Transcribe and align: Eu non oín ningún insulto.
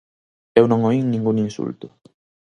Eu 0.59 0.65
non 0.71 0.85
oín 0.89 1.05
ningún 1.09 1.35
insulto. 1.47 1.87